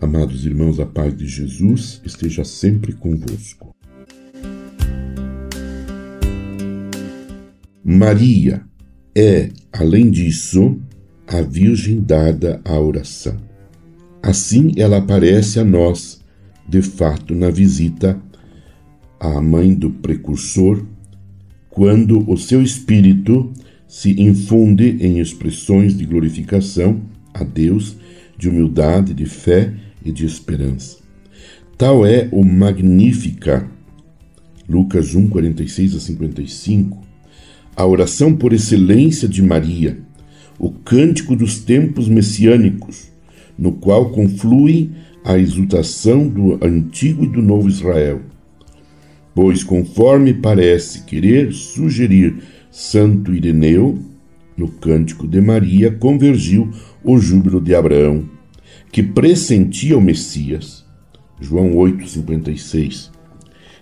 Amados 0.00 0.46
irmãos, 0.46 0.78
a 0.78 0.86
paz 0.86 1.16
de 1.16 1.26
Jesus 1.26 2.00
esteja 2.04 2.44
sempre 2.44 2.92
convosco. 2.92 3.74
Maria 7.84 8.62
é, 9.12 9.50
além 9.72 10.08
disso, 10.08 10.78
a 11.26 11.40
Virgem 11.40 12.00
dada 12.00 12.60
à 12.64 12.78
oração. 12.78 13.36
Assim 14.22 14.72
ela 14.76 14.98
aparece 14.98 15.58
a 15.58 15.64
nós, 15.64 16.20
de 16.68 16.80
fato, 16.80 17.34
na 17.34 17.50
visita 17.50 18.20
à 19.18 19.40
mãe 19.40 19.74
do 19.74 19.90
precursor, 19.90 20.86
quando 21.70 22.24
o 22.30 22.36
seu 22.36 22.62
espírito 22.62 23.52
se 23.88 24.20
infunde 24.22 24.96
em 25.00 25.18
expressões 25.18 25.96
de 25.96 26.06
glorificação 26.06 27.00
a 27.34 27.42
Deus, 27.42 27.96
de 28.38 28.48
humildade, 28.48 29.12
de 29.12 29.26
fé 29.26 29.87
e 30.08 30.12
de 30.12 30.24
esperança. 30.24 30.98
Tal 31.76 32.04
é 32.04 32.28
o 32.32 32.44
Magnífica, 32.44 33.70
Lucas 34.68 35.14
1, 35.14 35.28
46 35.28 35.94
a 35.94 36.00
55, 36.00 36.98
a 37.76 37.86
oração 37.86 38.34
por 38.34 38.52
excelência 38.52 39.28
de 39.28 39.42
Maria, 39.42 39.98
o 40.58 40.70
cântico 40.70 41.36
dos 41.36 41.60
tempos 41.60 42.08
messiânicos, 42.08 43.10
no 43.56 43.72
qual 43.72 44.10
conflui 44.10 44.90
a 45.24 45.38
exultação 45.38 46.26
do 46.26 46.58
antigo 46.64 47.24
e 47.24 47.28
do 47.28 47.42
novo 47.42 47.68
Israel. 47.68 48.22
Pois, 49.34 49.62
conforme 49.62 50.34
parece 50.34 51.04
querer 51.04 51.52
sugerir 51.52 52.38
Santo 52.70 53.32
Ireneu, 53.32 53.98
no 54.56 54.68
cântico 54.68 55.28
de 55.28 55.40
Maria 55.40 55.92
convergiu 55.92 56.70
o 57.04 57.18
júbilo 57.18 57.60
de 57.60 57.74
Abraão, 57.74 58.37
que 58.90 59.02
pressentia 59.02 59.96
o 59.96 60.00
Messias. 60.00 60.84
João 61.40 61.74
8:56. 61.74 63.10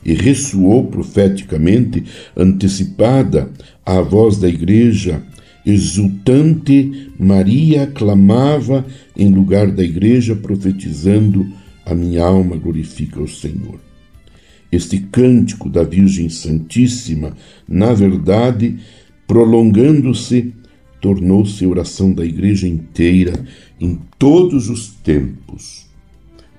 E 0.05 0.15
ressoou 0.15 0.87
profeticamente 0.87 2.05
antecipada 2.37 3.51
a 3.85 4.01
voz 4.01 4.39
da 4.39 4.49
igreja 4.49 5.23
exultante, 5.67 7.11
Maria 7.19 7.89
clamava 7.89 8.87
em 9.17 9.35
lugar 9.35 9.69
da 9.73 9.83
igreja 9.83 10.37
profetizando: 10.37 11.45
A 11.85 11.93
minha 11.93 12.23
alma 12.23 12.57
glorifica 12.57 13.21
o 13.21 13.27
Senhor. 13.27 13.81
Este 14.71 14.99
cântico 14.99 15.69
da 15.69 15.83
Virgem 15.83 16.29
Santíssima, 16.29 17.37
na 17.69 17.93
verdade, 17.93 18.79
prolongando-se 19.27 20.55
tornou-se 21.01 21.65
oração 21.67 22.13
da 22.13 22.25
igreja 22.25 22.67
inteira 22.67 23.45
em 23.81 23.99
todos 24.19 24.69
os 24.69 24.89
tempos. 24.89 25.87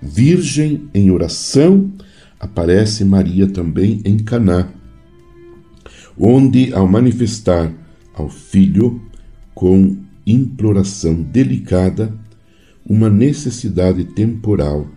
Virgem 0.02 0.90
em 0.94 1.10
oração, 1.12 1.92
aparece 2.40 3.04
Maria 3.04 3.48
também 3.48 4.02
em 4.06 4.18
Caná, 4.18 4.70
onde 6.18 6.74
ao 6.74 6.88
manifestar 6.88 7.74
ao 8.14 8.30
filho 8.30 9.02
com 9.54 9.98
imploração 10.26 11.22
delicada 11.22 12.14
uma 12.86 13.10
necessidade 13.10 14.06
temporal, 14.06 14.88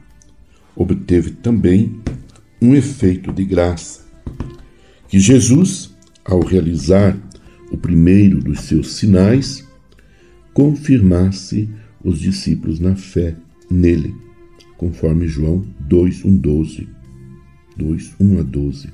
obteve 0.76 1.30
também 1.30 2.00
um 2.60 2.74
efeito 2.74 3.32
de 3.32 3.44
graça, 3.44 4.04
que 5.08 5.18
Jesus, 5.18 5.94
ao 6.24 6.40
realizar 6.40 7.18
o 7.70 7.76
primeiro 7.76 8.40
dos 8.40 8.60
seus 8.60 8.94
sinais, 8.94 9.66
confirmasse 10.52 11.68
os 12.04 12.20
discípulos 12.20 12.80
na 12.80 12.96
fé 12.96 13.36
nele, 13.70 14.14
conforme 14.76 15.28
João 15.28 15.64
2, 15.80 16.24
1, 16.24 16.36
12. 16.36 16.88
2, 17.76 18.14
1 18.20 18.38
a 18.38 18.42
12. 18.42 18.88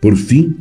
Por 0.00 0.16
fim, 0.16 0.56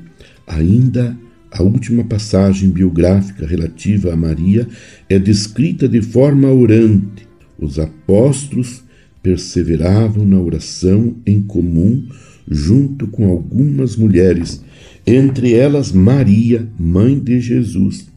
ainda 0.45 1.17
a 1.51 1.63
última 1.63 2.03
passagem 2.03 2.69
biográfica 2.69 3.45
relativa 3.45 4.13
a 4.13 4.17
Maria 4.17 4.67
é 5.09 5.17
descrita 5.17 5.87
de 5.87 6.01
forma 6.01 6.51
orante. 6.51 7.27
Os 7.57 7.79
apóstolos 7.79 8.83
perseveravam 9.23 10.25
na 10.25 10.39
oração 10.39 11.15
em 11.25 11.41
comum 11.41 12.07
junto 12.49 13.07
com 13.07 13.29
algumas 13.29 13.95
mulheres 13.95 14.63
entre 15.07 15.53
elas 15.53 15.93
Maria, 15.93 16.67
mãe 16.77 17.17
de 17.17 17.39
Jesus, 17.39 18.09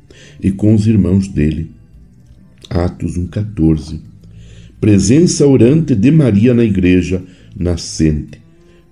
e 0.42 0.50
com 0.50 0.74
os 0.74 0.88
irmãos 0.88 1.28
dele. 1.28 1.70
Atos 2.68 3.16
1,14. 3.16 4.00
Presença 4.80 5.46
orante 5.46 5.94
de 5.94 6.10
Maria 6.10 6.52
na 6.52 6.64
igreja 6.64 7.22
nascente, 7.56 8.40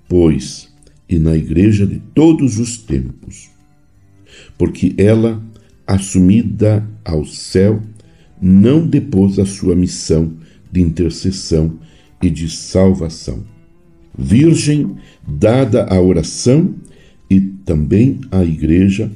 pois, 0.09 0.69
e 1.09 1.19
na 1.19 1.37
igreja 1.37 1.85
de 1.85 1.99
todos 2.15 2.61
os 2.61 2.79
tempos. 2.79 3.51
Porque 4.57 4.95
ela, 4.97 5.43
assumida 5.85 6.89
ao 7.05 7.25
céu, 7.25 7.83
não 8.41 8.87
depôs 8.87 9.41
a 9.41 9.45
sua 9.45 9.75
missão 9.75 10.35
de 10.71 10.81
intercessão 10.81 11.81
e 12.23 12.31
de 12.31 12.49
salvação. 12.49 13.58
Virgem 14.19 14.97
dada 15.25 15.85
à 15.85 16.01
oração 16.01 16.75
e 17.31 17.41
também 17.41 18.21
a 18.33 18.43
Igreja, 18.43 19.11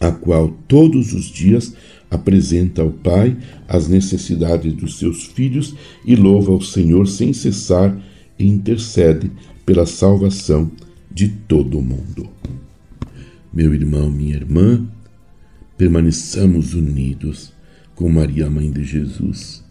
a 0.00 0.10
qual 0.10 0.48
todos 0.66 1.12
os 1.12 1.26
dias 1.26 1.74
apresenta 2.10 2.82
ao 2.82 2.90
Pai 2.90 3.36
as 3.68 3.86
necessidades 3.86 4.72
dos 4.72 4.98
seus 4.98 5.26
filhos 5.26 5.76
e 6.04 6.16
louva 6.16 6.50
ao 6.50 6.60
Senhor 6.60 7.06
sem 7.06 7.32
cessar 7.32 7.96
e 8.36 8.44
intercede 8.44 9.30
pela 9.64 9.86
salvação 9.86 10.70
de 11.10 11.28
todo 11.28 11.78
o 11.78 11.82
mundo. 11.82 12.28
Meu 13.52 13.72
irmão, 13.72 14.10
minha 14.10 14.34
irmã, 14.34 14.84
permaneçamos 15.76 16.74
unidos 16.74 17.52
com 17.94 18.08
Maria, 18.08 18.50
Mãe 18.50 18.70
de 18.70 18.82
Jesus, 18.82 19.62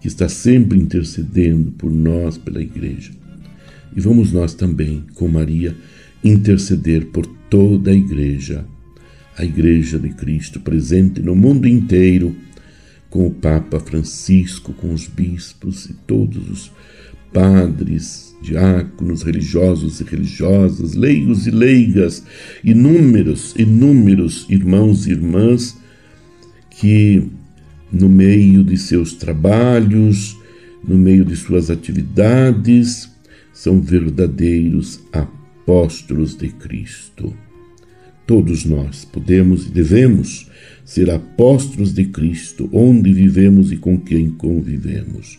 que 0.00 0.06
está 0.06 0.28
sempre 0.28 0.78
intercedendo 0.78 1.72
por 1.72 1.90
nós, 1.90 2.38
pela 2.38 2.62
Igreja. 2.62 3.25
E 3.96 4.00
vamos 4.00 4.30
nós 4.30 4.52
também, 4.52 5.04
com 5.14 5.26
Maria, 5.26 5.74
interceder 6.22 7.06
por 7.06 7.26
toda 7.48 7.90
a 7.90 7.94
Igreja, 7.94 8.66
a 9.38 9.44
Igreja 9.44 9.98
de 9.98 10.10
Cristo 10.10 10.60
presente 10.60 11.22
no 11.22 11.34
mundo 11.34 11.66
inteiro, 11.66 12.36
com 13.08 13.26
o 13.26 13.30
Papa 13.30 13.80
Francisco, 13.80 14.74
com 14.74 14.92
os 14.92 15.08
bispos 15.08 15.86
e 15.86 15.94
todos 16.06 16.50
os 16.50 16.72
padres, 17.32 18.34
diáconos, 18.42 19.22
religiosos 19.22 20.00
e 20.00 20.04
religiosas, 20.04 20.94
leigos 20.94 21.46
e 21.46 21.50
leigas, 21.50 22.22
inúmeros, 22.62 23.54
inúmeros 23.56 24.46
irmãos 24.50 25.06
e 25.06 25.12
irmãs 25.12 25.76
que, 26.70 27.22
no 27.90 28.08
meio 28.08 28.62
de 28.62 28.76
seus 28.76 29.14
trabalhos, 29.14 30.36
no 30.86 30.98
meio 30.98 31.24
de 31.24 31.36
suas 31.36 31.70
atividades, 31.70 33.15
são 33.56 33.80
verdadeiros 33.80 35.00
apóstolos 35.10 36.36
de 36.36 36.50
Cristo. 36.50 37.34
Todos 38.26 38.66
nós 38.66 39.06
podemos 39.06 39.66
e 39.66 39.70
devemos 39.70 40.50
ser 40.84 41.08
apóstolos 41.10 41.94
de 41.94 42.04
Cristo 42.04 42.68
onde 42.70 43.14
vivemos 43.14 43.72
e 43.72 43.78
com 43.78 43.98
quem 43.98 44.28
convivemos, 44.28 45.38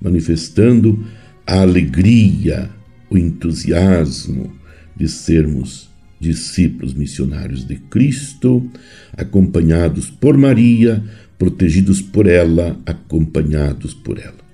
manifestando 0.00 1.04
a 1.44 1.62
alegria, 1.62 2.70
o 3.10 3.18
entusiasmo 3.18 4.52
de 4.94 5.08
sermos 5.08 5.90
discípulos 6.20 6.94
missionários 6.94 7.66
de 7.66 7.74
Cristo, 7.74 8.70
acompanhados 9.16 10.08
por 10.08 10.38
Maria, 10.38 11.02
protegidos 11.36 12.00
por 12.00 12.28
ela, 12.28 12.80
acompanhados 12.86 13.94
por 13.94 14.16
ela. 14.16 14.46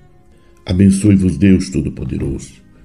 Abençoe-vos, 0.65 1.37
Deus 1.37 1.69
Todo-Poderoso, 1.69 2.64